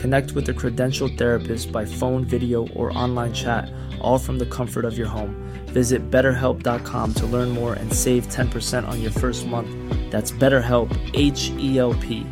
Connect 0.00 0.32
with 0.32 0.48
a 0.48 0.54
credentialed 0.54 1.18
therapist 1.18 1.70
by 1.70 1.84
phone, 1.84 2.24
video, 2.24 2.66
or 2.68 2.90
online 2.96 3.34
chat, 3.34 3.70
all 4.00 4.18
from 4.18 4.38
the 4.38 4.46
comfort 4.46 4.86
of 4.86 4.96
your 4.96 5.06
home. 5.06 5.34
Visit 5.66 6.10
betterhelp.com 6.10 7.12
to 7.14 7.26
learn 7.26 7.50
more 7.50 7.74
and 7.74 7.92
save 7.92 8.26
10% 8.28 8.88
on 8.88 9.02
your 9.02 9.10
first 9.10 9.46
month. 9.46 9.68
That's 10.10 10.32
BetterHelp, 10.32 10.90
H 11.12 11.50
E 11.58 11.78
L 11.78 11.92
P. 11.94 12.26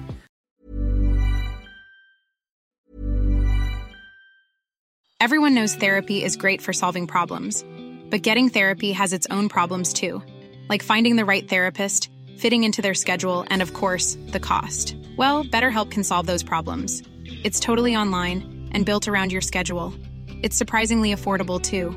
Everyone 5.20 5.54
knows 5.54 5.74
therapy 5.74 6.24
is 6.24 6.36
great 6.36 6.62
for 6.62 6.72
solving 6.72 7.06
problems, 7.06 7.66
but 8.08 8.22
getting 8.22 8.48
therapy 8.48 8.92
has 8.92 9.12
its 9.12 9.26
own 9.30 9.50
problems 9.50 9.92
too, 9.92 10.22
like 10.70 10.82
finding 10.82 11.16
the 11.16 11.24
right 11.26 11.46
therapist, 11.46 12.08
fitting 12.38 12.64
into 12.64 12.80
their 12.80 12.94
schedule, 12.94 13.44
and 13.50 13.60
of 13.60 13.74
course, 13.74 14.16
the 14.28 14.40
cost. 14.40 14.96
Well, 15.18 15.44
BetterHelp 15.44 15.90
can 15.90 16.04
solve 16.04 16.26
those 16.26 16.42
problems. 16.42 17.02
It's 17.44 17.60
totally 17.60 17.96
online 17.96 18.70
and 18.72 18.86
built 18.86 19.08
around 19.08 19.32
your 19.32 19.40
schedule. 19.40 19.94
It's 20.42 20.56
surprisingly 20.56 21.14
affordable 21.14 21.60
too. 21.60 21.90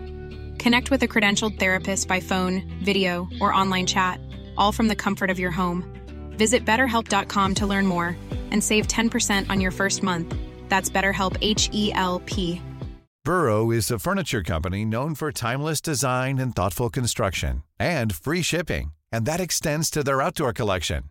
Connect 0.57 0.91
with 0.91 1.03
a 1.03 1.07
credentialed 1.07 1.59
therapist 1.59 2.07
by 2.07 2.19
phone, 2.19 2.63
video, 2.83 3.27
or 3.39 3.53
online 3.53 3.85
chat, 3.85 4.19
all 4.57 4.71
from 4.71 4.88
the 4.88 4.95
comfort 4.95 5.29
of 5.29 5.39
your 5.39 5.51
home. 5.51 5.83
Visit 6.38 6.65
betterhelp.com 6.65 7.55
to 7.55 7.67
learn 7.67 7.85
more 7.85 8.17
and 8.51 8.63
save 8.63 8.88
10% 8.88 9.49
on 9.49 9.61
your 9.61 9.71
first 9.71 10.03
month. 10.03 10.35
That's 10.69 10.89
BetterHelp 10.89 11.38
H 11.41 11.69
E 11.73 11.93
L 11.93 12.21
P. 12.25 12.61
Burrow 13.23 13.69
is 13.69 13.91
a 13.91 13.99
furniture 13.99 14.41
company 14.41 14.83
known 14.83 15.13
for 15.13 15.31
timeless 15.31 15.79
design 15.79 16.39
and 16.39 16.55
thoughtful 16.55 16.89
construction 16.89 17.61
and 17.79 18.16
free 18.16 18.41
shipping, 18.41 18.93
and 19.11 19.27
that 19.27 19.39
extends 19.39 19.91
to 19.91 20.03
their 20.03 20.23
outdoor 20.23 20.53
collection. 20.53 21.10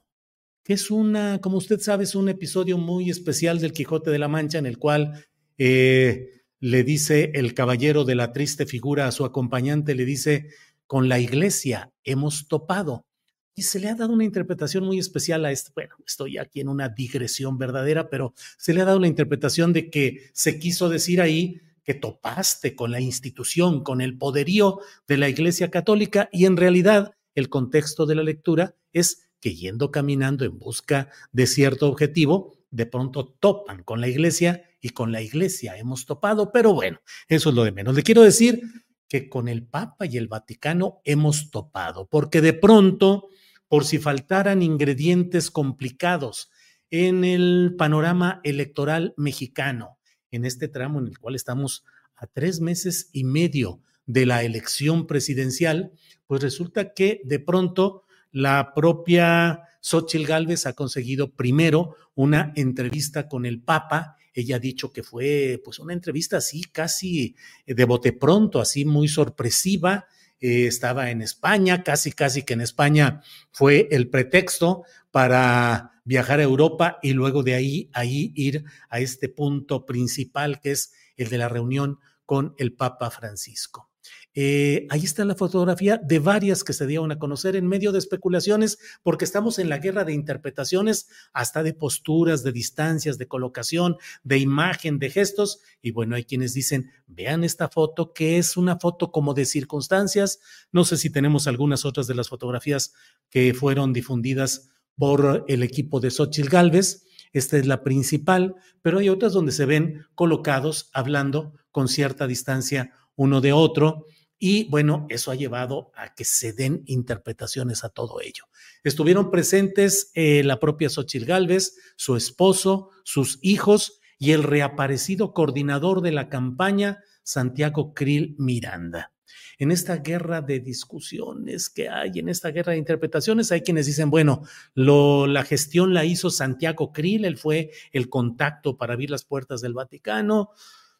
Es 0.71 0.89
una, 0.89 1.41
como 1.41 1.57
usted 1.57 1.81
sabe, 1.81 2.05
es 2.05 2.15
un 2.15 2.29
episodio 2.29 2.77
muy 2.77 3.09
especial 3.09 3.59
del 3.59 3.73
Quijote 3.73 4.09
de 4.09 4.19
la 4.19 4.29
Mancha 4.29 4.57
en 4.57 4.65
el 4.65 4.77
cual 4.77 5.25
eh, 5.57 6.43
le 6.61 6.85
dice 6.85 7.31
el 7.33 7.53
caballero 7.53 8.05
de 8.05 8.15
la 8.15 8.31
triste 8.31 8.65
figura 8.65 9.05
a 9.05 9.11
su 9.11 9.25
acompañante, 9.25 9.95
le 9.95 10.05
dice, 10.05 10.47
con 10.87 11.09
la 11.09 11.19
iglesia 11.19 11.91
hemos 12.05 12.47
topado. 12.47 13.05
Y 13.53 13.63
se 13.63 13.81
le 13.81 13.89
ha 13.89 13.95
dado 13.95 14.13
una 14.13 14.23
interpretación 14.23 14.85
muy 14.85 14.97
especial 14.97 15.43
a 15.43 15.51
esto. 15.51 15.71
Bueno, 15.75 15.95
estoy 16.07 16.37
aquí 16.37 16.61
en 16.61 16.69
una 16.69 16.87
digresión 16.87 17.57
verdadera, 17.57 18.09
pero 18.09 18.33
se 18.57 18.73
le 18.73 18.79
ha 18.79 18.85
dado 18.85 18.99
la 18.99 19.07
interpretación 19.07 19.73
de 19.73 19.89
que 19.89 20.29
se 20.31 20.57
quiso 20.57 20.87
decir 20.87 21.19
ahí 21.19 21.59
que 21.83 21.95
topaste 21.95 22.77
con 22.77 22.91
la 22.91 23.01
institución, 23.01 23.83
con 23.83 23.99
el 23.99 24.17
poderío 24.17 24.79
de 25.05 25.17
la 25.17 25.27
Iglesia 25.27 25.69
Católica 25.69 26.29
y 26.31 26.45
en 26.45 26.55
realidad 26.55 27.11
el 27.35 27.49
contexto 27.49 28.05
de 28.05 28.15
la 28.15 28.23
lectura 28.23 28.73
es 28.93 29.30
que 29.41 29.55
yendo 29.55 29.91
caminando 29.91 30.45
en 30.45 30.57
busca 30.57 31.09
de 31.31 31.47
cierto 31.47 31.89
objetivo, 31.89 32.55
de 32.69 32.85
pronto 32.85 33.25
topan 33.25 33.83
con 33.83 33.99
la 33.99 34.07
Iglesia 34.07 34.63
y 34.79 34.89
con 34.89 35.11
la 35.11 35.21
Iglesia 35.21 35.77
hemos 35.77 36.05
topado, 36.05 36.51
pero 36.51 36.73
bueno, 36.73 36.99
eso 37.27 37.49
es 37.49 37.55
lo 37.55 37.63
de 37.63 37.71
menos. 37.71 37.95
Le 37.95 38.03
quiero 38.03 38.21
decir 38.21 38.61
que 39.09 39.27
con 39.27 39.49
el 39.49 39.65
Papa 39.65 40.05
y 40.05 40.17
el 40.17 40.29
Vaticano 40.29 41.01
hemos 41.03 41.51
topado, 41.51 42.07
porque 42.07 42.39
de 42.39 42.53
pronto, 42.53 43.27
por 43.67 43.83
si 43.83 43.97
faltaran 43.97 44.61
ingredientes 44.61 45.51
complicados 45.51 46.49
en 46.89 47.25
el 47.25 47.75
panorama 47.77 48.39
electoral 48.43 49.13
mexicano, 49.17 49.97
en 50.31 50.45
este 50.45 50.69
tramo 50.69 50.99
en 50.99 51.07
el 51.07 51.19
cual 51.19 51.35
estamos 51.35 51.83
a 52.15 52.27
tres 52.27 52.61
meses 52.61 53.09
y 53.11 53.23
medio 53.23 53.81
de 54.05 54.25
la 54.25 54.43
elección 54.43 55.07
presidencial, 55.07 55.91
pues 56.27 56.41
resulta 56.41 56.93
que 56.93 57.21
de 57.25 57.39
pronto 57.39 58.03
la 58.31 58.73
propia 58.73 59.61
Xochitl 59.81 60.25
Gálvez 60.25 60.65
ha 60.65 60.73
conseguido 60.73 61.33
primero 61.33 61.95
una 62.15 62.53
entrevista 62.55 63.27
con 63.27 63.45
el 63.45 63.61
Papa. 63.61 64.15
Ella 64.33 64.57
ha 64.57 64.59
dicho 64.59 64.93
que 64.93 65.03
fue 65.03 65.61
pues 65.63 65.79
una 65.79 65.93
entrevista 65.93 66.37
así 66.37 66.63
casi 66.63 67.35
de 67.65 67.85
bote 67.85 68.13
pronto, 68.13 68.61
así 68.61 68.85
muy 68.85 69.07
sorpresiva. 69.07 70.05
Eh, 70.39 70.67
estaba 70.67 71.11
en 71.11 71.21
España, 71.21 71.83
casi 71.83 72.11
casi 72.11 72.43
que 72.43 72.53
en 72.53 72.61
España 72.61 73.21
fue 73.51 73.87
el 73.91 74.09
pretexto 74.09 74.83
para 75.11 76.01
viajar 76.03 76.39
a 76.39 76.43
Europa 76.43 76.99
y 77.01 77.13
luego 77.13 77.43
de 77.43 77.53
ahí, 77.53 77.89
ahí 77.93 78.31
ir 78.35 78.63
a 78.89 78.99
este 78.99 79.29
punto 79.29 79.85
principal 79.85 80.59
que 80.59 80.71
es 80.71 80.93
el 81.15 81.29
de 81.29 81.37
la 81.37 81.49
reunión 81.49 81.99
con 82.25 82.55
el 82.57 82.73
Papa 82.73 83.11
Francisco. 83.11 83.90
Eh, 84.33 84.87
ahí 84.89 85.03
está 85.03 85.25
la 85.25 85.35
fotografía 85.35 85.97
de 85.97 86.19
varias 86.19 86.63
que 86.63 86.71
se 86.71 86.87
dieron 86.87 87.11
a 87.11 87.19
conocer 87.19 87.55
en 87.55 87.67
medio 87.67 87.91
de 87.91 87.99
especulaciones, 87.99 88.77
porque 89.03 89.25
estamos 89.25 89.59
en 89.59 89.67
la 89.67 89.79
guerra 89.79 90.05
de 90.05 90.13
interpretaciones, 90.13 91.09
hasta 91.33 91.63
de 91.63 91.73
posturas, 91.73 92.43
de 92.43 92.51
distancias, 92.51 93.17
de 93.17 93.27
colocación, 93.27 93.97
de 94.23 94.37
imagen, 94.37 94.99
de 94.99 95.09
gestos. 95.09 95.59
Y 95.81 95.91
bueno, 95.91 96.15
hay 96.15 96.23
quienes 96.23 96.53
dicen, 96.53 96.91
vean 97.07 97.43
esta 97.43 97.67
foto, 97.67 98.13
que 98.13 98.37
es 98.37 98.55
una 98.55 98.79
foto 98.79 99.11
como 99.11 99.33
de 99.33 99.45
circunstancias. 99.45 100.39
No 100.71 100.85
sé 100.85 100.97
si 100.97 101.09
tenemos 101.09 101.47
algunas 101.47 101.85
otras 101.85 102.07
de 102.07 102.15
las 102.15 102.29
fotografías 102.29 102.93
que 103.29 103.53
fueron 103.53 103.91
difundidas 103.91 104.69
por 104.95 105.45
el 105.47 105.63
equipo 105.63 105.99
de 105.99 106.11
Xochitl 106.11 106.49
Galvez. 106.49 107.05
Esta 107.33 107.57
es 107.57 107.65
la 107.65 107.83
principal, 107.83 108.55
pero 108.81 108.99
hay 108.99 109.09
otras 109.09 109.33
donde 109.33 109.51
se 109.51 109.65
ven 109.65 110.05
colocados 110.15 110.89
hablando 110.93 111.53
con 111.71 111.87
cierta 111.87 112.27
distancia 112.27 112.93
uno 113.15 113.41
de 113.41 113.53
otro. 113.53 114.05
Y 114.43 114.67
bueno, 114.69 115.05
eso 115.09 115.29
ha 115.29 115.35
llevado 115.35 115.91
a 115.95 116.15
que 116.15 116.25
se 116.25 116.51
den 116.51 116.81
interpretaciones 116.87 117.83
a 117.83 117.89
todo 117.89 118.21
ello. 118.21 118.45
Estuvieron 118.83 119.29
presentes 119.29 120.09
eh, 120.15 120.41
la 120.43 120.59
propia 120.59 120.89
Xochitl 120.89 121.27
Gálvez, 121.27 121.75
su 121.95 122.15
esposo, 122.15 122.89
sus 123.03 123.37
hijos 123.43 123.99
y 124.17 124.31
el 124.31 124.41
reaparecido 124.41 125.35
coordinador 125.35 126.01
de 126.01 126.11
la 126.11 126.27
campaña, 126.27 127.03
Santiago 127.21 127.93
Krill 127.93 128.35
Miranda. 128.39 129.11
En 129.59 129.69
esta 129.69 129.97
guerra 129.97 130.41
de 130.41 130.59
discusiones 130.59 131.69
que 131.69 131.87
hay, 131.87 132.13
en 132.15 132.27
esta 132.27 132.49
guerra 132.49 132.71
de 132.71 132.79
interpretaciones, 132.79 133.51
hay 133.51 133.61
quienes 133.61 133.85
dicen, 133.85 134.09
bueno, 134.09 134.41
la 134.73 135.43
gestión 135.43 135.93
la 135.93 136.03
hizo 136.03 136.31
Santiago 136.31 136.91
Krill, 136.91 137.25
él 137.25 137.37
fue 137.37 137.69
el 137.91 138.09
contacto 138.09 138.75
para 138.75 138.93
abrir 138.93 139.11
las 139.11 139.23
puertas 139.23 139.61
del 139.61 139.75
Vaticano. 139.75 140.49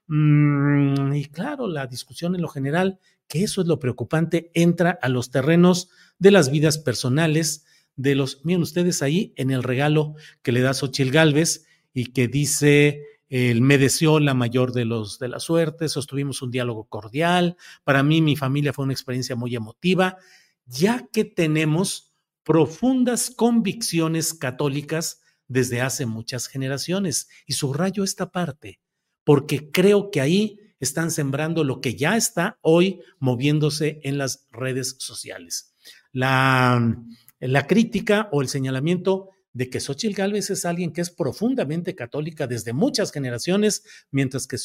Mm, 0.06 1.14
y 1.14 1.26
claro, 1.26 1.68
la 1.68 1.88
discusión 1.88 2.36
en 2.36 2.42
lo 2.42 2.50
general, 2.50 3.00
que 3.32 3.44
eso 3.44 3.62
es 3.62 3.68
lo 3.68 3.80
preocupante, 3.80 4.52
entra 4.54 5.00
a 5.02 5.08
los 5.08 5.32
terrenos 5.32 5.90
de 6.20 6.32
las 6.32 6.52
vidas 6.52 6.78
personales 6.78 7.66
de 7.96 8.14
los, 8.14 8.44
miren 8.44 8.62
ustedes 8.62 9.02
ahí 9.02 9.34
en 9.38 9.52
el 9.52 9.64
regalo 9.64 10.16
que 10.42 10.52
le 10.52 10.60
da 10.60 10.74
Xochil 10.74 11.12
Gálvez 11.12 11.66
y 11.94 12.08
que 12.08 12.28
dice 12.28 13.06
él 13.30 13.62
me 13.62 13.78
deseó 13.78 14.20
la 14.20 14.34
mayor 14.34 14.74
de 14.74 14.84
los 14.84 15.18
de 15.18 15.30
la 15.30 15.40
suerte, 15.40 15.88
sostuvimos 15.88 16.42
un 16.42 16.52
diálogo 16.52 16.84
cordial. 16.90 17.56
Para 17.86 18.04
mí, 18.04 18.22
mi 18.22 18.36
familia 18.36 18.74
fue 18.74 18.84
una 18.84 18.92
experiencia 18.92 19.38
muy 19.38 19.56
emotiva, 19.56 20.18
ya 20.66 21.08
que 21.14 21.24
tenemos 21.24 22.12
profundas 22.44 23.32
convicciones 23.34 24.34
católicas 24.34 25.22
desde 25.48 25.80
hace 25.80 26.06
muchas 26.06 26.48
generaciones. 26.48 27.30
Y 27.46 27.54
subrayo 27.54 28.04
esta 28.04 28.30
parte, 28.30 28.82
porque 29.24 29.72
creo 29.72 30.12
que 30.12 30.20
ahí 30.20 30.60
están 30.82 31.12
sembrando 31.12 31.64
lo 31.64 31.80
que 31.80 31.96
ya 31.96 32.18
está 32.18 32.58
hoy 32.62 33.00
moviéndose 33.20 34.02
en 34.04 34.18
las 34.18 34.48
redes 34.52 34.98
sociales. 35.00 35.74
La, 36.12 36.98
la 37.40 37.68
crítica 37.68 38.28
o 38.34 38.42
el 38.42 38.50
señalamiento 38.50 39.30
de 39.54 39.70
que 39.70 39.80
Xochitl 39.80 40.16
Gálvez 40.16 40.50
es 40.50 40.66
alguien 40.66 40.92
que 40.92 41.02
es 41.02 41.10
profundamente 41.10 41.96
católica 41.96 42.48
desde 42.48 42.74
muchas 42.74 43.12
generaciones, 43.12 43.84
mientras 44.12 44.48
que, 44.48 44.58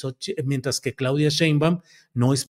mientras 0.45 0.81
que 0.81 0.95
Claudia 0.95 1.29
Sheinbaum 1.29 1.81
no 2.15 2.33
es 2.33 2.51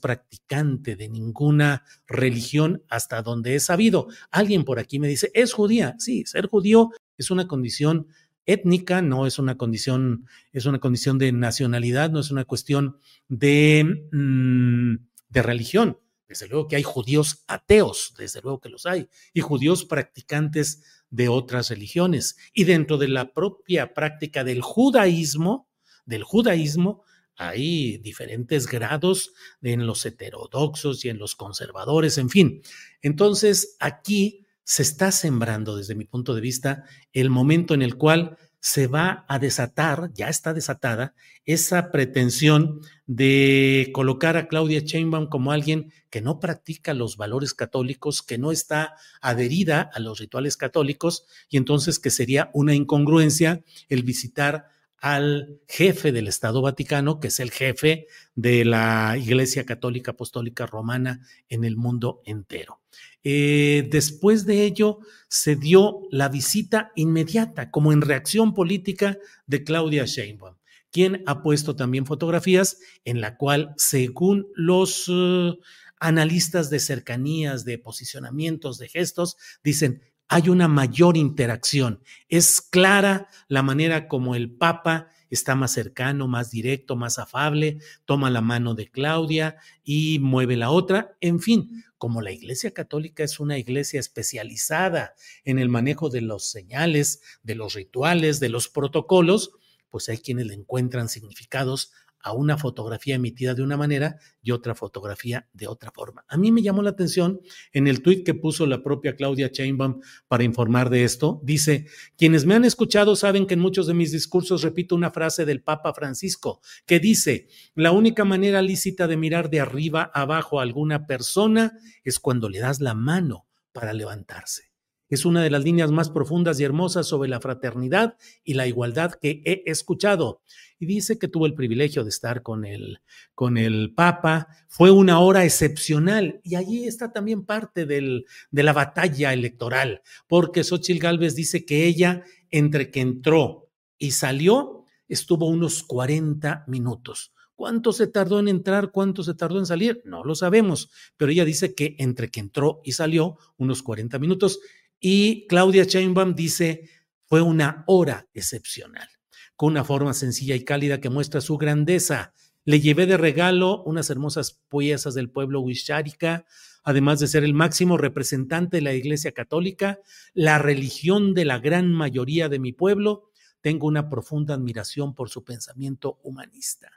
practicante 0.00 0.94
de 0.94 1.08
ninguna 1.08 1.84
religión 2.06 2.82
hasta 2.88 3.22
donde 3.22 3.54
he 3.54 3.60
sabido. 3.60 4.08
Alguien 4.30 4.64
por 4.64 4.78
aquí 4.78 4.98
me 4.98 5.08
dice, 5.08 5.30
es 5.34 5.52
judía. 5.52 5.96
Sí, 5.98 6.24
ser 6.26 6.46
judío 6.46 6.90
es 7.16 7.30
una 7.30 7.48
condición 7.48 8.06
étnica, 8.46 9.02
no 9.02 9.26
es 9.26 9.38
una 9.38 9.56
condición, 9.56 10.26
es 10.52 10.66
una 10.66 10.78
condición 10.78 11.18
de 11.18 11.32
nacionalidad, 11.32 12.10
no 12.10 12.20
es 12.20 12.30
una 12.30 12.44
cuestión 12.44 12.98
de, 13.28 14.06
mm, 14.12 14.96
de 15.28 15.42
religión. 15.42 15.98
Desde 16.28 16.48
luego 16.48 16.66
que 16.66 16.76
hay 16.76 16.82
judíos 16.82 17.44
ateos, 17.46 18.14
desde 18.18 18.40
luego 18.40 18.60
que 18.60 18.68
los 18.68 18.86
hay, 18.86 19.08
y 19.32 19.40
judíos 19.40 19.84
practicantes 19.84 20.82
de 21.10 21.28
otras 21.28 21.70
religiones. 21.70 22.36
Y 22.52 22.64
dentro 22.64 22.98
de 22.98 23.08
la 23.08 23.32
propia 23.32 23.94
práctica 23.94 24.42
del 24.42 24.60
judaísmo, 24.60 25.68
del 26.04 26.24
judaísmo, 26.24 27.02
hay 27.36 27.98
diferentes 27.98 28.66
grados 28.66 29.34
en 29.62 29.86
los 29.86 30.04
heterodoxos 30.06 31.04
y 31.04 31.10
en 31.10 31.18
los 31.18 31.36
conservadores, 31.36 32.18
en 32.18 32.30
fin. 32.30 32.62
Entonces, 33.02 33.76
aquí 33.78 34.45
se 34.68 34.82
está 34.82 35.12
sembrando, 35.12 35.76
desde 35.76 35.94
mi 35.94 36.06
punto 36.06 36.34
de 36.34 36.40
vista, 36.40 36.82
el 37.12 37.30
momento 37.30 37.72
en 37.72 37.82
el 37.82 37.96
cual 37.96 38.36
se 38.58 38.88
va 38.88 39.24
a 39.28 39.38
desatar, 39.38 40.10
ya 40.12 40.28
está 40.28 40.52
desatada, 40.52 41.14
esa 41.44 41.92
pretensión 41.92 42.80
de 43.06 43.90
colocar 43.94 44.36
a 44.36 44.48
Claudia 44.48 44.80
Sheinbaum 44.80 45.28
como 45.28 45.52
alguien 45.52 45.92
que 46.10 46.20
no 46.20 46.40
practica 46.40 46.94
los 46.94 47.16
valores 47.16 47.54
católicos, 47.54 48.24
que 48.24 48.38
no 48.38 48.50
está 48.50 48.96
adherida 49.20 49.88
a 49.94 50.00
los 50.00 50.18
rituales 50.18 50.56
católicos, 50.56 51.26
y 51.48 51.58
entonces 51.58 52.00
que 52.00 52.10
sería 52.10 52.50
una 52.52 52.74
incongruencia 52.74 53.62
el 53.88 54.02
visitar 54.02 54.66
al 54.98 55.60
jefe 55.68 56.10
del 56.10 56.26
Estado 56.26 56.60
Vaticano, 56.60 57.20
que 57.20 57.28
es 57.28 57.38
el 57.38 57.52
jefe 57.52 58.08
de 58.34 58.64
la 58.64 59.16
Iglesia 59.16 59.64
Católica 59.64 60.10
Apostólica 60.10 60.66
Romana 60.66 61.20
en 61.48 61.62
el 61.62 61.76
mundo 61.76 62.20
entero. 62.24 62.80
Eh, 63.28 63.88
después 63.90 64.46
de 64.46 64.62
ello, 64.62 65.00
se 65.26 65.56
dio 65.56 66.02
la 66.12 66.28
visita 66.28 66.92
inmediata, 66.94 67.72
como 67.72 67.92
en 67.92 68.00
reacción 68.00 68.54
política, 68.54 69.18
de 69.48 69.64
Claudia 69.64 70.04
Sheinbaum, 70.04 70.54
quien 70.92 71.24
ha 71.26 71.42
puesto 71.42 71.74
también 71.74 72.06
fotografías 72.06 72.78
en 73.04 73.20
la 73.20 73.36
cual, 73.36 73.74
según 73.78 74.46
los 74.54 75.08
uh, 75.08 75.58
analistas 75.98 76.70
de 76.70 76.78
cercanías, 76.78 77.64
de 77.64 77.78
posicionamientos, 77.78 78.78
de 78.78 78.86
gestos, 78.86 79.36
dicen, 79.64 80.02
hay 80.28 80.48
una 80.48 80.68
mayor 80.68 81.16
interacción. 81.16 82.00
Es 82.28 82.60
clara 82.60 83.28
la 83.48 83.64
manera 83.64 84.06
como 84.06 84.36
el 84.36 84.52
Papa 84.52 85.08
está 85.30 85.54
más 85.54 85.72
cercano, 85.72 86.28
más 86.28 86.50
directo, 86.50 86.96
más 86.96 87.18
afable, 87.18 87.78
toma 88.04 88.30
la 88.30 88.40
mano 88.40 88.74
de 88.74 88.90
Claudia 88.90 89.56
y 89.84 90.18
mueve 90.18 90.56
la 90.56 90.70
otra. 90.70 91.16
En 91.20 91.40
fin, 91.40 91.84
como 91.98 92.22
la 92.22 92.32
Iglesia 92.32 92.72
Católica 92.72 93.24
es 93.24 93.40
una 93.40 93.58
iglesia 93.58 94.00
especializada 94.00 95.14
en 95.44 95.58
el 95.58 95.68
manejo 95.68 96.10
de 96.10 96.20
los 96.20 96.50
señales, 96.50 97.20
de 97.42 97.54
los 97.54 97.74
rituales, 97.74 98.40
de 98.40 98.48
los 98.48 98.68
protocolos, 98.68 99.52
pues 99.88 100.08
hay 100.08 100.18
quienes 100.18 100.46
le 100.46 100.54
encuentran 100.54 101.08
significados 101.08 101.92
a 102.20 102.32
una 102.32 102.58
fotografía 102.58 103.14
emitida 103.14 103.54
de 103.54 103.62
una 103.62 103.76
manera 103.76 104.16
y 104.42 104.50
otra 104.50 104.74
fotografía 104.74 105.48
de 105.52 105.68
otra 105.68 105.90
forma. 105.92 106.24
A 106.28 106.36
mí 106.36 106.52
me 106.52 106.62
llamó 106.62 106.82
la 106.82 106.90
atención 106.90 107.40
en 107.72 107.86
el 107.86 108.02
tuit 108.02 108.24
que 108.24 108.34
puso 108.34 108.66
la 108.66 108.82
propia 108.82 109.16
Claudia 109.16 109.50
Chainbaum 109.50 110.00
para 110.28 110.44
informar 110.44 110.90
de 110.90 111.04
esto. 111.04 111.40
Dice, 111.44 111.86
quienes 112.16 112.44
me 112.44 112.54
han 112.54 112.64
escuchado 112.64 113.16
saben 113.16 113.46
que 113.46 113.54
en 113.54 113.60
muchos 113.60 113.86
de 113.86 113.94
mis 113.94 114.12
discursos 114.12 114.62
repito 114.62 114.94
una 114.94 115.10
frase 115.10 115.44
del 115.44 115.62
Papa 115.62 115.94
Francisco 115.94 116.60
que 116.86 117.00
dice, 117.00 117.48
la 117.74 117.92
única 117.92 118.24
manera 118.24 118.62
lícita 118.62 119.06
de 119.06 119.16
mirar 119.16 119.50
de 119.50 119.60
arriba 119.60 120.10
abajo 120.12 120.58
a 120.58 120.62
alguna 120.62 121.06
persona 121.06 121.72
es 122.04 122.18
cuando 122.18 122.48
le 122.48 122.58
das 122.58 122.80
la 122.80 122.94
mano 122.94 123.46
para 123.72 123.92
levantarse. 123.92 124.75
Es 125.08 125.24
una 125.24 125.42
de 125.42 125.50
las 125.50 125.62
líneas 125.62 125.92
más 125.92 126.10
profundas 126.10 126.58
y 126.58 126.64
hermosas 126.64 127.06
sobre 127.06 127.28
la 127.28 127.40
fraternidad 127.40 128.16
y 128.44 128.54
la 128.54 128.66
igualdad 128.66 129.12
que 129.12 129.42
he 129.44 129.62
escuchado. 129.70 130.40
Y 130.78 130.86
dice 130.86 131.18
que 131.18 131.28
tuvo 131.28 131.46
el 131.46 131.54
privilegio 131.54 132.02
de 132.02 132.10
estar 132.10 132.42
con 132.42 132.64
el, 132.64 133.00
con 133.34 133.56
el 133.56 133.94
Papa. 133.94 134.48
Fue 134.68 134.90
una 134.90 135.20
hora 135.20 135.44
excepcional. 135.44 136.40
Y 136.42 136.56
allí 136.56 136.86
está 136.86 137.12
también 137.12 137.44
parte 137.44 137.86
de 137.86 138.24
la 138.50 138.72
batalla 138.72 139.32
electoral, 139.32 140.02
porque 140.26 140.64
Xochitl 140.64 141.00
Gálvez 141.00 141.34
dice 141.34 141.64
que 141.64 141.86
ella, 141.86 142.24
entre 142.50 142.90
que 142.90 143.00
entró 143.00 143.70
y 143.98 144.10
salió, 144.10 144.84
estuvo 145.08 145.46
unos 145.46 145.82
40 145.82 146.64
minutos. 146.66 147.32
¿Cuánto 147.56 147.92
se 147.92 148.06
tardó 148.06 148.38
en 148.38 148.48
entrar? 148.48 148.90
¿Cuánto 148.90 149.22
se 149.22 149.32
tardó 149.32 149.58
en 149.58 149.64
salir? 149.64 150.02
No 150.04 150.24
lo 150.24 150.34
sabemos, 150.34 150.90
pero 151.16 151.32
ella 151.32 151.46
dice 151.46 151.74
que 151.74 151.96
entre 151.98 152.28
que 152.28 152.40
entró 152.40 152.82
y 152.84 152.92
salió, 152.92 153.38
unos 153.56 153.82
40 153.82 154.18
minutos. 154.18 154.60
Y 154.98 155.46
Claudia 155.46 155.84
Sheinbaum 155.84 156.34
dice, 156.34 156.88
fue 157.26 157.42
una 157.42 157.84
hora 157.86 158.28
excepcional, 158.32 159.08
con 159.56 159.72
una 159.72 159.84
forma 159.84 160.14
sencilla 160.14 160.54
y 160.54 160.64
cálida 160.64 161.00
que 161.00 161.10
muestra 161.10 161.40
su 161.40 161.58
grandeza. 161.58 162.32
Le 162.64 162.80
llevé 162.80 163.06
de 163.06 163.16
regalo 163.16 163.82
unas 163.84 164.10
hermosas 164.10 164.60
piezas 164.70 165.14
del 165.14 165.30
pueblo 165.30 165.60
Wisharika, 165.60 166.46
además 166.82 167.20
de 167.20 167.26
ser 167.26 167.44
el 167.44 167.52
máximo 167.52 167.96
representante 167.98 168.78
de 168.78 168.82
la 168.82 168.94
Iglesia 168.94 169.32
Católica, 169.32 169.98
la 170.34 170.58
religión 170.58 171.34
de 171.34 171.44
la 171.44 171.58
gran 171.58 171.92
mayoría 171.92 172.48
de 172.48 172.58
mi 172.58 172.72
pueblo. 172.72 173.30
Tengo 173.60 173.88
una 173.88 174.08
profunda 174.08 174.54
admiración 174.54 175.14
por 175.14 175.28
su 175.28 175.42
pensamiento 175.44 176.20
humanista. 176.22 176.90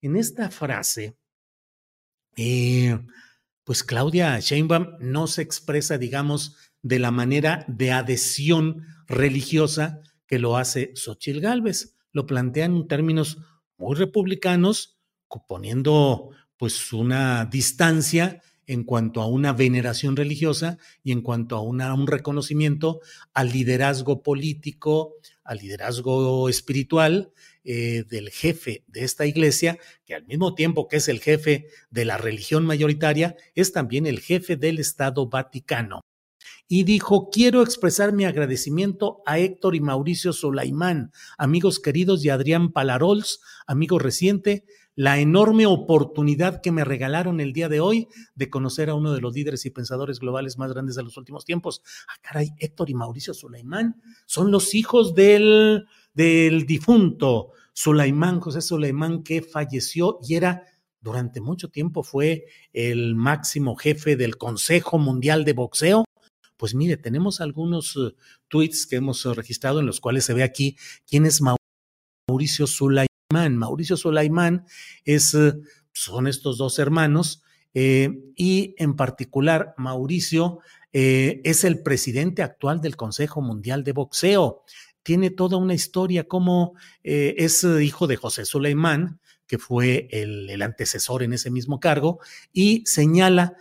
En 0.00 0.16
esta 0.16 0.50
frase, 0.50 1.16
eh, 2.36 2.98
pues 3.64 3.84
Claudia 3.84 4.38
Sheinbaum 4.40 4.96
no 4.98 5.26
se 5.26 5.42
expresa, 5.42 5.98
digamos, 5.98 6.56
de 6.82 6.98
la 6.98 7.10
manera 7.10 7.64
de 7.68 7.92
adhesión 7.92 8.86
religiosa 9.06 10.00
que 10.26 10.38
lo 10.38 10.56
hace 10.56 10.92
Xochitl 10.94 11.40
Gálvez. 11.40 11.96
Lo 12.12 12.26
plantea 12.26 12.64
en 12.64 12.86
términos 12.86 13.38
muy 13.76 13.96
republicanos, 13.96 14.98
poniendo 15.48 16.30
pues 16.56 16.92
una 16.92 17.46
distancia 17.46 18.42
en 18.66 18.84
cuanto 18.84 19.20
a 19.20 19.26
una 19.26 19.52
veneración 19.52 20.14
religiosa 20.14 20.78
y 21.02 21.10
en 21.10 21.22
cuanto 21.22 21.56
a 21.56 21.60
un 21.60 22.06
reconocimiento 22.06 23.00
al 23.34 23.50
liderazgo 23.50 24.22
político, 24.22 25.14
al 25.42 25.58
liderazgo 25.58 26.48
espiritual 26.48 27.32
eh, 27.64 28.04
del 28.08 28.30
jefe 28.30 28.84
de 28.86 29.02
esta 29.02 29.26
iglesia, 29.26 29.78
que 30.04 30.14
al 30.14 30.24
mismo 30.26 30.54
tiempo 30.54 30.86
que 30.86 30.98
es 30.98 31.08
el 31.08 31.20
jefe 31.20 31.66
de 31.90 32.04
la 32.04 32.16
religión 32.18 32.64
mayoritaria, 32.64 33.34
es 33.56 33.72
también 33.72 34.06
el 34.06 34.20
jefe 34.20 34.56
del 34.56 34.78
Estado 34.78 35.28
Vaticano 35.28 36.02
y 36.68 36.84
dijo, 36.84 37.30
quiero 37.30 37.62
expresar 37.62 38.12
mi 38.12 38.24
agradecimiento 38.24 39.22
a 39.26 39.38
Héctor 39.38 39.74
y 39.74 39.80
Mauricio 39.80 40.32
Solaimán, 40.32 41.12
amigos 41.36 41.80
queridos, 41.80 42.24
y 42.24 42.28
Adrián 42.28 42.72
Palarols, 42.72 43.40
amigo 43.66 43.98
reciente, 43.98 44.64
la 44.94 45.18
enorme 45.18 45.66
oportunidad 45.66 46.60
que 46.60 46.72
me 46.72 46.84
regalaron 46.84 47.40
el 47.40 47.52
día 47.52 47.68
de 47.68 47.80
hoy 47.80 48.08
de 48.34 48.50
conocer 48.50 48.90
a 48.90 48.94
uno 48.94 49.12
de 49.12 49.20
los 49.20 49.34
líderes 49.34 49.64
y 49.64 49.70
pensadores 49.70 50.18
globales 50.20 50.58
más 50.58 50.72
grandes 50.72 50.96
de 50.96 51.02
los 51.02 51.16
últimos 51.16 51.44
tiempos. 51.44 51.82
Ah, 52.08 52.18
caray, 52.20 52.50
Héctor 52.58 52.90
y 52.90 52.94
Mauricio 52.94 53.32
Sulaimán 53.32 54.00
son 54.26 54.50
los 54.50 54.74
hijos 54.74 55.14
del, 55.14 55.86
del 56.12 56.66
difunto 56.66 57.52
Sulaimán, 57.72 58.40
José 58.40 58.60
Sulaimán, 58.60 59.22
que 59.22 59.42
falleció 59.42 60.18
y 60.22 60.34
era 60.34 60.64
durante 61.00 61.40
mucho 61.40 61.70
tiempo 61.70 62.02
fue 62.02 62.44
el 62.72 63.14
máximo 63.14 63.74
jefe 63.76 64.16
del 64.16 64.36
Consejo 64.36 64.98
Mundial 64.98 65.44
de 65.44 65.54
Boxeo 65.54 66.04
pues 66.60 66.74
mire, 66.74 66.98
tenemos 66.98 67.40
algunos 67.40 67.96
eh, 67.96 68.14
tweets 68.48 68.86
que 68.86 68.96
hemos 68.96 69.24
eh, 69.24 69.32
registrado 69.32 69.80
en 69.80 69.86
los 69.86 69.98
cuales 69.98 70.26
se 70.26 70.34
ve 70.34 70.42
aquí 70.42 70.76
quién 71.08 71.24
es 71.24 71.40
Mauricio 72.28 72.66
Sulaimán. 72.66 73.56
Mauricio 73.56 73.96
Sulaimán 73.96 74.66
es, 75.06 75.32
eh, 75.32 75.54
son 75.94 76.26
estos 76.26 76.58
dos 76.58 76.78
hermanos 76.78 77.42
y 77.72 78.74
en 78.78 78.96
particular 78.96 79.74
Mauricio 79.78 80.58
es 80.92 81.62
el 81.62 81.82
presidente 81.84 82.42
actual 82.42 82.80
del 82.80 82.96
Consejo 82.96 83.40
Mundial 83.40 83.84
de 83.84 83.92
Boxeo. 83.92 84.64
tiene 85.04 85.30
toda 85.30 85.56
una 85.56 85.74
historia, 85.74 86.26
como 86.26 86.74
es 87.04 87.62
hijo 87.62 88.08
de 88.08 88.16
José 88.16 88.44
Suleimán, 88.44 89.20
que 89.46 89.58
fue 89.58 90.08
el, 90.10 90.50
el 90.50 90.62
antecesor 90.62 91.22
en 91.22 91.32
ese 91.32 91.52
mismo 91.52 91.78
cargo, 91.78 92.18
y 92.52 92.82
señala 92.86 93.54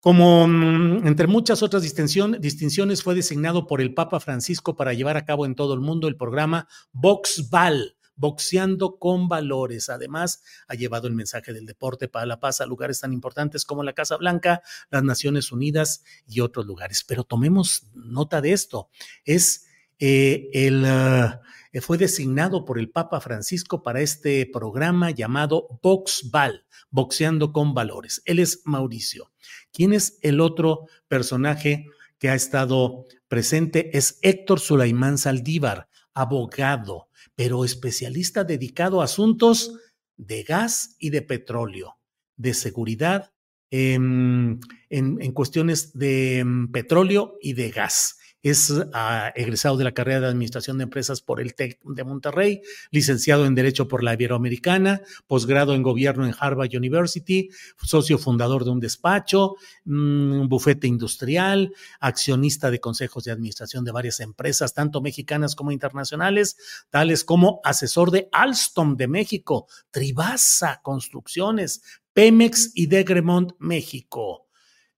como 0.00 0.46
mm, 0.46 1.06
entre 1.06 1.26
muchas 1.26 1.62
otras 1.62 1.82
distinciones, 1.82 3.02
fue 3.02 3.14
designado 3.14 3.66
por 3.66 3.80
el 3.80 3.94
Papa 3.94 4.20
Francisco 4.20 4.76
para 4.76 4.92
llevar 4.92 5.16
a 5.16 5.24
cabo 5.24 5.46
en 5.46 5.54
todo 5.54 5.74
el 5.74 5.80
mundo 5.80 6.08
el 6.08 6.16
programa 6.16 6.68
Boxball, 6.92 7.96
boxeando 8.14 8.98
con 8.98 9.28
valores. 9.28 9.88
Además, 9.88 10.42
ha 10.66 10.74
llevado 10.74 11.08
el 11.08 11.14
mensaje 11.14 11.52
del 11.52 11.66
deporte 11.66 12.08
para 12.08 12.26
la 12.26 12.40
paz 12.40 12.60
a 12.60 12.66
lugares 12.66 13.00
tan 13.00 13.12
importantes 13.12 13.64
como 13.64 13.82
la 13.82 13.92
Casa 13.92 14.16
Blanca, 14.16 14.62
las 14.90 15.02
Naciones 15.02 15.52
Unidas 15.52 16.02
y 16.26 16.40
otros 16.40 16.66
lugares. 16.66 17.04
Pero 17.06 17.24
tomemos 17.24 17.88
nota 17.94 18.40
de 18.40 18.52
esto. 18.52 18.88
Es 19.24 19.66
eh, 19.98 20.48
el, 20.52 20.84
ah, 20.84 21.40
fue 21.80 21.98
designado 21.98 22.64
por 22.64 22.78
el 22.78 22.90
Papa 22.90 23.20
Francisco 23.20 23.82
para 23.82 24.00
este 24.00 24.46
programa 24.46 25.10
llamado 25.10 25.78
Boxball, 25.82 26.64
boxeando 26.90 27.52
con 27.52 27.74
valores. 27.74 28.22
Él 28.24 28.38
es 28.38 28.62
Mauricio. 28.64 29.30
¿Quién 29.72 29.92
es 29.92 30.18
el 30.22 30.40
otro 30.40 30.86
personaje 31.08 31.86
que 32.18 32.30
ha 32.30 32.34
estado 32.34 33.04
presente? 33.28 33.96
Es 33.96 34.18
Héctor 34.22 34.60
Sulaimán 34.60 35.18
Saldívar, 35.18 35.88
abogado, 36.14 37.08
pero 37.34 37.64
especialista 37.64 38.44
dedicado 38.44 39.00
a 39.00 39.04
asuntos 39.04 39.78
de 40.16 40.42
gas 40.42 40.96
y 40.98 41.10
de 41.10 41.22
petróleo, 41.22 41.98
de 42.36 42.54
seguridad 42.54 43.32
em, 43.70 44.58
en, 44.90 45.32
cuestiones 45.32 45.92
de 45.92 46.38
em, 46.38 46.72
petróleo 46.72 47.38
y 47.40 47.52
de 47.52 47.70
gas. 47.70 48.17
Es 48.42 48.72
ah, 48.92 49.32
egresado 49.34 49.76
de 49.76 49.84
la 49.84 49.92
carrera 49.92 50.20
de 50.20 50.26
Administración 50.28 50.78
de 50.78 50.84
Empresas 50.84 51.20
por 51.20 51.40
el 51.40 51.54
TEC 51.54 51.80
de 51.82 52.04
Monterrey, 52.04 52.62
licenciado 52.90 53.46
en 53.46 53.54
Derecho 53.54 53.88
por 53.88 54.04
la 54.04 54.14
Iberoamericana, 54.14 55.02
posgrado 55.26 55.74
en 55.74 55.82
Gobierno 55.82 56.24
en 56.24 56.34
Harvard 56.38 56.70
University, 56.74 57.50
socio 57.82 58.18
fundador 58.18 58.64
de 58.64 58.70
un 58.70 58.80
despacho, 58.80 59.56
un 59.86 60.44
mm, 60.44 60.48
bufete 60.48 60.86
industrial, 60.86 61.72
accionista 62.00 62.70
de 62.70 62.80
consejos 62.80 63.24
de 63.24 63.32
administración 63.32 63.84
de 63.84 63.92
varias 63.92 64.20
empresas, 64.20 64.74
tanto 64.74 65.00
mexicanas 65.00 65.56
como 65.56 65.72
internacionales, 65.72 66.56
tales 66.90 67.24
como 67.24 67.60
asesor 67.64 68.10
de 68.10 68.28
Alstom 68.32 68.96
de 68.96 69.08
México, 69.08 69.66
Tribasa 69.90 70.80
Construcciones, 70.82 71.82
Pemex 72.12 72.72
y 72.74 72.86
Degremont 72.86 73.52
México. 73.58 74.47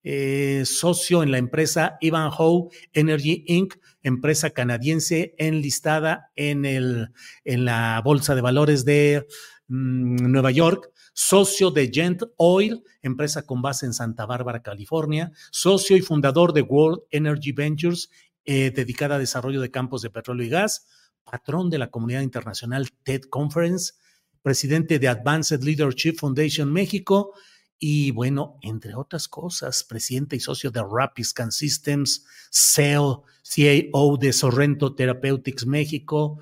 Eh, 0.03 0.63
socio 0.65 1.23
en 1.23 1.31
la 1.31 1.37
empresa 1.37 1.99
Ivanhoe 2.01 2.69
Energy 2.95 3.45
Inc., 3.47 3.75
empresa 4.03 4.51
canadiense 4.51 5.35
enlistada 5.37 6.31
en, 6.37 6.65
el, 6.65 7.11
en 7.45 7.67
la 7.67 8.01
Bolsa 8.03 8.35
de 8.35 8.41
Valores 8.41 8.87
de 8.87 9.27
mm, 9.69 10.31
Nueva 10.31 10.53
York, 10.53 10.91
socio 11.13 11.71
de 11.71 11.91
Gent 11.93 12.23
Oil, 12.37 12.83
empresa 13.03 13.43
con 13.43 13.61
base 13.61 13.85
en 13.85 13.93
Santa 13.93 14.25
Bárbara, 14.25 14.63
California, 14.63 15.33
socio 15.51 15.97
y 15.99 16.01
fundador 16.01 16.55
de 16.55 16.63
World 16.63 17.03
Energy 17.11 17.53
Ventures, 17.53 18.09
eh, 18.47 18.73
dedicada 18.75 19.17
a 19.17 19.19
desarrollo 19.19 19.61
de 19.61 19.71
campos 19.71 20.01
de 20.01 20.09
petróleo 20.09 20.47
y 20.47 20.49
gas, 20.49 20.87
patrón 21.25 21.69
de 21.69 21.77
la 21.77 21.91
comunidad 21.91 22.23
internacional 22.23 22.89
TED 23.03 23.23
Conference, 23.29 23.93
presidente 24.41 24.99
de 24.99 25.09
Advanced 25.09 25.63
Leadership 25.63 26.17
Foundation 26.19 26.73
México, 26.73 27.35
y 27.83 28.11
bueno, 28.11 28.59
entre 28.61 28.95
otras 28.95 29.27
cosas, 29.27 29.83
presidente 29.83 30.37
y 30.37 30.41
socio 30.41 30.71
de 30.71 30.83
Rapiscan 30.83 31.51
Systems, 31.51 32.27
CEO, 32.53 33.25
CAO 33.43 34.19
de 34.19 34.35
Sorrento 34.35 34.95
Therapeutics 34.95 35.67
México, 35.67 36.39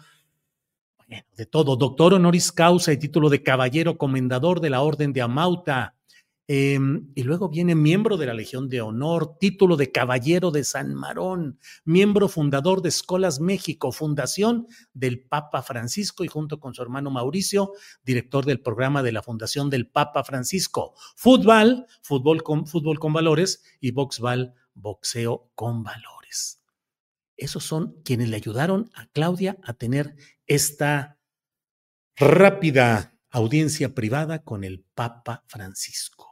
de 1.36 1.46
todo, 1.46 1.76
doctor 1.76 2.14
honoris 2.14 2.50
causa 2.50 2.92
y 2.92 2.98
título 2.98 3.30
de 3.30 3.44
caballero 3.44 3.96
comendador 3.96 4.60
de 4.60 4.70
la 4.70 4.82
Orden 4.82 5.12
de 5.12 5.22
Amauta, 5.22 5.94
Em, 6.50 7.12
y 7.14 7.24
luego 7.24 7.50
viene 7.50 7.74
miembro 7.74 8.16
de 8.16 8.24
la 8.24 8.32
Legión 8.32 8.70
de 8.70 8.80
Honor, 8.80 9.36
título 9.38 9.76
de 9.76 9.92
Caballero 9.92 10.50
de 10.50 10.64
San 10.64 10.94
Marón, 10.94 11.58
miembro 11.84 12.26
fundador 12.26 12.80
de 12.80 12.88
Escolas 12.88 13.38
México, 13.38 13.92
fundación 13.92 14.66
del 14.94 15.20
Papa 15.20 15.60
Francisco 15.60 16.24
y 16.24 16.28
junto 16.28 16.58
con 16.58 16.72
su 16.72 16.80
hermano 16.80 17.10
Mauricio, 17.10 17.72
director 18.02 18.46
del 18.46 18.62
programa 18.62 19.02
de 19.02 19.12
la 19.12 19.22
Fundación 19.22 19.68
del 19.68 19.90
Papa 19.90 20.24
Francisco. 20.24 20.94
Fútbol, 21.16 21.84
fútbol 22.00 22.42
con, 22.42 22.66
fútbol 22.66 22.98
con 22.98 23.12
valores 23.12 23.62
y 23.78 23.90
boxball, 23.90 24.54
boxeo 24.72 25.50
con 25.54 25.82
valores. 25.82 26.62
Esos 27.36 27.62
son 27.62 28.00
quienes 28.04 28.30
le 28.30 28.36
ayudaron 28.36 28.90
a 28.94 29.06
Claudia 29.08 29.58
a 29.64 29.74
tener 29.74 30.16
esta 30.46 31.18
rápida 32.16 33.20
audiencia 33.28 33.94
privada 33.94 34.42
con 34.44 34.64
el 34.64 34.82
Papa 34.94 35.44
Francisco. 35.46 36.27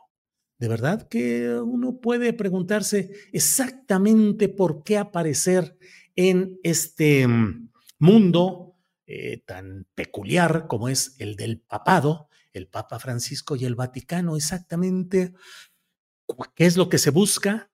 De 0.58 0.68
verdad 0.68 1.06
que 1.08 1.58
uno 1.60 2.00
puede 2.00 2.32
preguntarse 2.32 3.12
exactamente 3.32 4.48
por 4.48 4.84
qué 4.84 4.96
aparecer 4.96 5.76
en 6.14 6.58
este 6.62 7.28
mm, 7.28 7.70
mundo 7.98 8.76
eh, 9.06 9.42
tan 9.44 9.86
peculiar 9.94 10.66
como 10.66 10.88
es 10.88 11.14
el 11.18 11.36
del 11.36 11.60
papado, 11.60 12.28
el 12.52 12.68
Papa 12.68 12.98
Francisco 12.98 13.54
y 13.54 13.66
el 13.66 13.74
Vaticano, 13.74 14.34
exactamente 14.34 15.34
qué 16.54 16.66
es 16.66 16.76
lo 16.76 16.88
que 16.88 16.98
se 16.98 17.10
busca, 17.10 17.70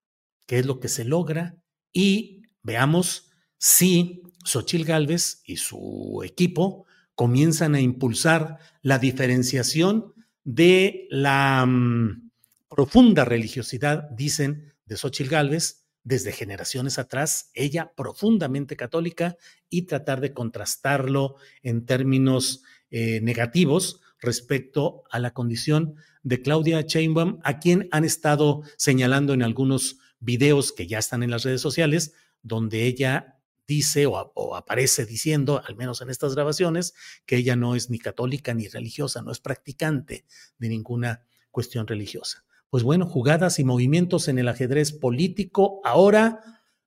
qué 0.46 0.58
es 0.58 0.66
lo 0.66 0.80
que 0.80 0.88
se 0.88 1.04
logra 1.04 1.56
y 1.92 2.42
veamos 2.62 3.30
si 3.58 4.22
Xochil 4.44 4.84
Gálvez 4.84 5.40
y 5.44 5.56
su 5.56 6.22
equipo 6.24 6.84
comienzan 7.14 7.76
a 7.76 7.80
impulsar 7.80 8.58
la 8.82 8.98
diferenciación 8.98 10.12
de 10.42 11.06
la 11.10 11.64
mm, 11.64 12.31
profunda 12.74 13.26
religiosidad, 13.26 14.08
dicen, 14.10 14.72
de 14.86 14.96
Xochitl 14.96 15.28
Gálvez, 15.30 15.84
desde 16.04 16.32
generaciones 16.32 16.98
atrás, 16.98 17.50
ella 17.52 17.92
profundamente 17.94 18.76
católica, 18.76 19.36
y 19.68 19.82
tratar 19.82 20.20
de 20.20 20.32
contrastarlo 20.32 21.36
en 21.62 21.84
términos 21.84 22.62
eh, 22.90 23.20
negativos 23.20 24.00
respecto 24.18 25.04
a 25.10 25.18
la 25.18 25.32
condición 25.32 25.96
de 26.22 26.40
Claudia 26.40 26.80
Sheinbaum, 26.80 27.40
a 27.44 27.58
quien 27.58 27.88
han 27.92 28.04
estado 28.04 28.62
señalando 28.78 29.34
en 29.34 29.42
algunos 29.42 29.98
videos 30.18 30.72
que 30.72 30.86
ya 30.86 30.98
están 30.98 31.22
en 31.22 31.30
las 31.30 31.44
redes 31.44 31.60
sociales, 31.60 32.14
donde 32.42 32.84
ella 32.86 33.38
dice 33.66 34.06
o, 34.06 34.56
aparece 34.56 35.04
diciendo, 35.04 35.62
al 35.64 35.76
menos 35.76 36.00
en 36.00 36.08
estas 36.08 36.34
grabaciones, 36.34 36.94
que 37.26 37.36
ella 37.36 37.54
no 37.54 37.76
es 37.76 37.90
ni 37.90 37.98
católica 37.98 38.54
ni 38.54 38.68
religiosa, 38.68 39.20
no 39.20 39.30
es 39.30 39.40
practicante 39.40 40.24
de 40.58 40.68
ninguna 40.68 41.22
cuestión 41.50 41.86
religiosa 41.86 42.44
pues 42.72 42.84
bueno, 42.84 43.04
jugadas 43.04 43.58
y 43.58 43.64
movimientos 43.64 44.28
en 44.28 44.38
el 44.38 44.48
ajedrez 44.48 44.92
político 44.92 45.82
ahora 45.84 46.40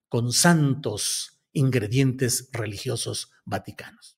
con 0.10 0.32
santos 0.32 1.44
ingredientes 1.54 2.50
religiosos 2.51 3.32
vaticanos. 3.46 4.18